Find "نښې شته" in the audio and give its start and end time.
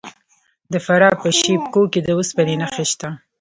2.61-3.09